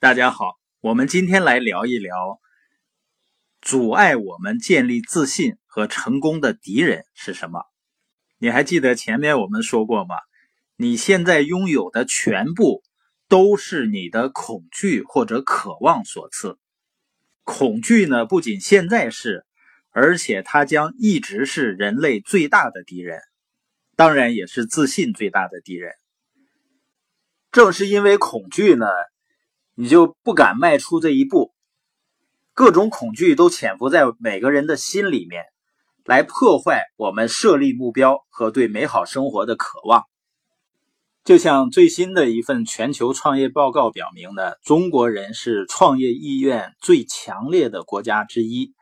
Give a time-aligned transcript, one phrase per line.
[0.00, 2.40] 大家好，我们今天来聊一聊
[3.60, 7.64] 阻碍我们建立自信和成功的敌人是什么？
[8.38, 10.14] 你还记得前面我们说过吗？
[10.76, 12.82] 你现在拥有的全部
[13.28, 16.58] 都是你的恐惧或者渴望所赐。
[17.44, 19.44] 恐惧呢，不仅现在是，
[19.90, 23.20] 而且它将一直是人类最大的敌人，
[23.96, 25.92] 当然也是自信最大的敌人。
[27.52, 28.86] 正是因为恐惧呢。
[29.80, 31.54] 你就不敢迈出这一步，
[32.52, 35.44] 各种恐惧都潜伏在每个人的心里面，
[36.04, 40.04] 来破坏我们设立目标和对美好生活的渴望。
[41.24, 48.74] 就像最新的一份全球创业报告表明的，中国人是创业意愿最强烈的国家之一，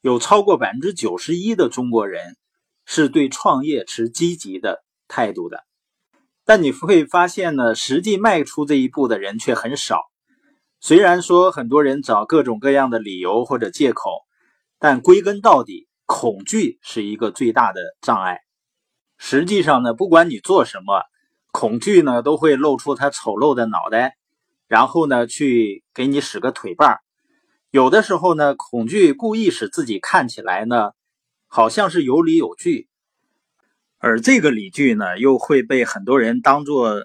[0.00, 2.36] 有超过百分之九十一的中国人
[2.84, 5.64] 是对创业持积极的态度的。
[6.50, 10.00] 但你会发现呢，实际迈出这一步的人却很少。
[10.80, 14.10] 虽然说很多人找各种各样的理由或者借口，
[14.80, 18.40] 但归根到底，恐惧是一个最大的障碍。
[19.16, 21.04] 实际上呢，不管你做什么，
[21.52, 24.16] 恐惧呢都会露出它丑陋的脑袋，
[24.66, 26.96] 然后呢去给你使个腿绊
[27.70, 30.90] 有的时候呢，恐惧故意使自己看起来呢
[31.46, 32.89] 好像是有理有据。
[34.02, 37.02] 而这个理据呢，又会被很多人当做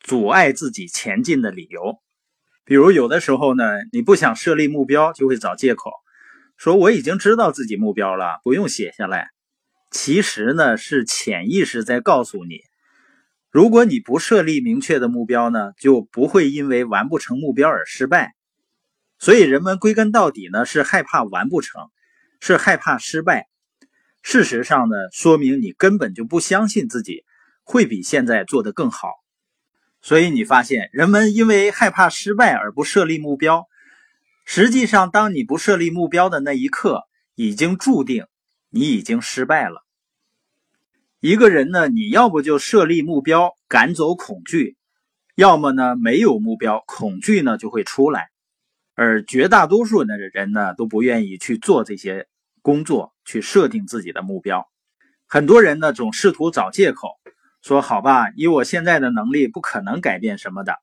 [0.00, 1.98] 阻碍自己前进的理由。
[2.66, 5.90] 比如，有的时候呢，你不想设立目标，就会找借口，
[6.58, 9.30] 说我已经知道自己目标了，不用写下来。
[9.90, 12.60] 其实呢，是潜意识在告诉你，
[13.50, 18.34] 如果你不设立明确的目标呢，就不会因为完不成目标而失败。
[19.18, 21.80] 所以，人们归根到底呢，是害怕完不成，
[22.40, 23.48] 是害怕失败。
[24.28, 27.24] 事实上呢，说明你根本就不相信自己
[27.62, 29.10] 会比现在做得更好。
[30.02, 33.68] 所以你发现，人们因为害怕失败而不设立目标。
[34.44, 37.04] 实际上，当你不设立目标的那一刻，
[37.36, 38.26] 已经注定
[38.68, 39.86] 你已经失败了。
[41.20, 44.76] 一个人呢，你要不就设立目标赶走恐惧，
[45.36, 48.30] 要么呢没有目标，恐惧呢就会出来。
[48.96, 52.26] 而绝大多数的人呢，都不愿意去做这些。
[52.66, 54.68] 工作去设定自己的目标，
[55.28, 57.10] 很多人呢总试图找借口，
[57.62, 60.74] 说好吧，以我现在的能力不可能改变什么的。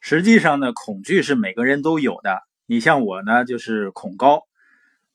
[0.00, 2.40] 实际上呢，恐惧是每个人都有的。
[2.66, 4.42] 你像我呢，就是恐高。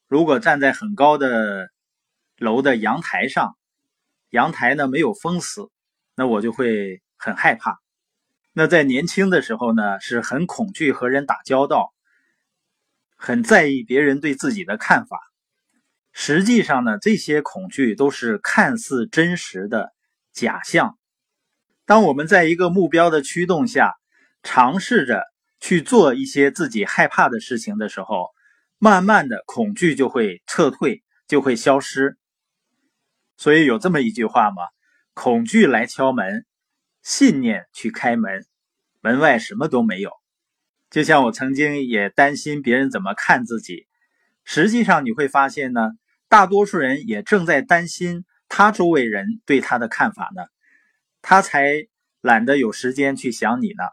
[0.07, 1.67] 如果站在很高的
[2.37, 3.57] 楼的阳台上，
[4.29, 5.69] 阳台呢没有封死，
[6.15, 7.81] 那我就会很害怕。
[8.53, 11.93] 那在年轻的时候呢，是很恐惧和人打交道，
[13.17, 15.19] 很在意别人对自己的看法。
[16.15, 19.91] 实际上呢，这些恐惧都是看似真实的
[20.31, 20.97] 假象。
[21.85, 23.95] 当我们在一个目标的驱动下，
[24.43, 25.23] 尝试着
[25.59, 28.29] 去做一些自己害怕的事情的时候，
[28.77, 32.15] 慢慢的恐惧就会撤退，就会消失。
[33.35, 34.61] 所以有这么一句话吗？
[35.15, 36.45] 恐惧来敲门，
[37.01, 38.45] 信念去开门，
[39.01, 40.11] 门外什么都没有。
[40.91, 43.87] 就像我曾经也担心别人怎么看自己，
[44.43, 45.89] 实际上你会发现呢。
[46.33, 50.41] 大多数人也正在担心他周围人对他的看法呢，
[51.21, 51.85] 他才
[52.21, 53.83] 懒得有时间去想你呢。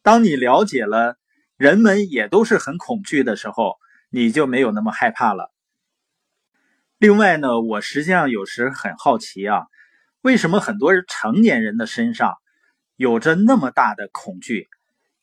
[0.00, 1.18] 当你了解了
[1.58, 3.76] 人们也都是很恐惧的时候，
[4.08, 5.52] 你就没有那么害怕了。
[6.96, 9.66] 另外呢，我实际上有时很好奇啊，
[10.22, 12.38] 为什么很多成年人的身上
[12.96, 14.70] 有着那么大的恐惧，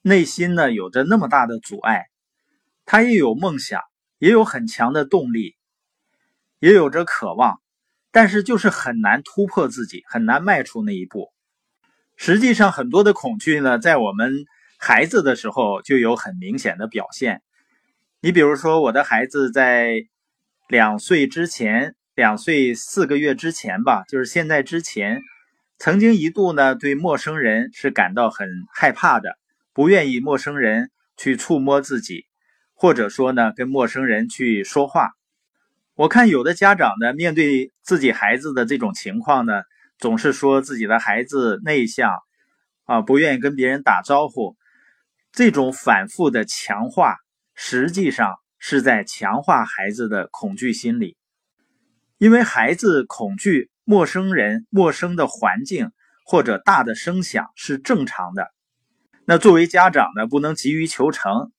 [0.04, 2.06] 内心呢有着那么大的阻碍？
[2.86, 3.82] 他也有梦想，
[4.20, 5.56] 也有很强的动力。
[6.60, 7.60] 也有着渴望，
[8.12, 11.30] 但是就是很难突破自己，很难迈出那一步。
[12.16, 14.34] 实际上，很多的恐惧呢，在我们
[14.78, 17.42] 孩子的时候就有很明显的表现。
[18.22, 19.94] 你比如说，我的孩子在
[20.68, 25.22] 两岁之前，两岁四个月之前吧，就是现在之前，
[25.78, 29.38] 曾经一度呢，对陌生人是感到很害怕的，
[29.74, 32.26] 不愿意陌生人去触摸自己，
[32.74, 35.12] 或者说呢，跟陌生人去说话。
[36.00, 39.64] 我看有的家长呢，面对自己孩子的这种情况呢，
[39.98, 42.14] 总是说自己的孩子内向，
[42.86, 44.56] 啊，不愿意跟别人打招呼。
[45.34, 47.18] 这种反复的强化，
[47.54, 51.18] 实际上是在强化孩子的恐惧心理，
[52.18, 55.92] 因为孩子恐惧陌生人、陌生的环境
[56.24, 58.48] 或者大的声响是正常的。
[59.26, 61.52] 那作为家长呢，不能急于求成。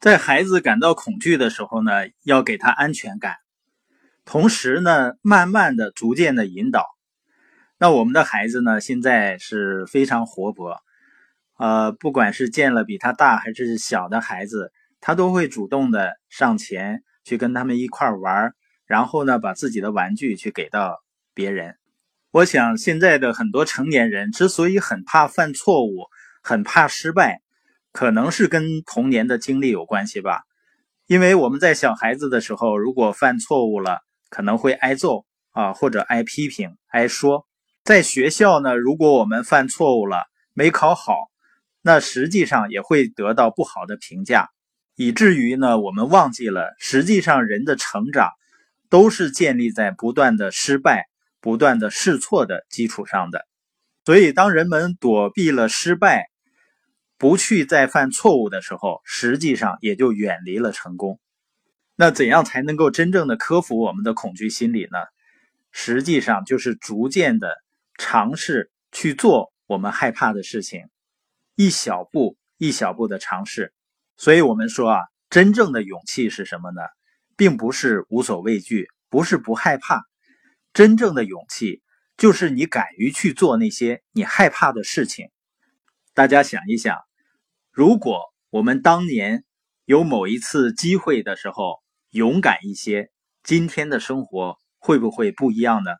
[0.00, 1.90] 在孩子感到恐惧的时候呢，
[2.22, 3.36] 要给他安全感，
[4.24, 6.86] 同时呢，慢慢的、逐渐的引导。
[7.78, 10.76] 那我们的孩子呢，现在是非常活泼
[11.58, 18.52] 呃，不管是见了比他大还是小的孩子，他都会主动的上前去跟他们一块玩，
[18.86, 21.02] 然后呢，把自己的玩具去给到
[21.34, 21.74] 别人。
[22.30, 26.06] 我想现在的很多成年人之所以很怕犯错误，
[26.40, 27.40] 很怕失败，
[27.98, 30.42] 可能是跟童年的经历有关系吧。
[31.08, 33.98] 因为我们在小孩子的时候，如果犯错误了，
[34.30, 37.44] 可能会挨揍啊，或者挨批评、挨说。
[37.82, 41.12] 在学校呢，如果我们犯错误了，没考好。
[41.82, 44.48] 那实际上也会得到不好的评价，
[44.94, 48.30] 以至于呢，我们忘记了，实际上人的成长
[48.88, 51.06] 都是建立在不断的失败、
[51.40, 53.44] 不断的试错的基础上的。
[54.04, 56.26] 所以，当人们躲避了失败，
[57.18, 61.20] 不去再犯错误的时候，实际上也就远离了成功。
[61.96, 64.98] 那怎样才能够真正的克服我们的恐惧心理呢？
[65.72, 67.56] 实际上就是逐渐的
[67.98, 70.88] 尝试去做我们害怕的事情。
[71.56, 73.74] 一小步一小步的尝试，
[74.16, 76.82] 所以我们说啊，真正的勇气是什么呢？
[77.36, 80.04] 并不是无所畏惧，不是不害怕。
[80.72, 81.82] 真正的勇气
[82.16, 85.26] 就是你敢于去做那些你害怕的事情。
[86.14, 86.96] 大家想一想，
[87.78, 89.44] 如果我们当年
[89.84, 91.76] 有某一次机会的时候
[92.10, 93.12] 勇敢一些，
[93.44, 95.92] 今天的生活会不会不一样呢？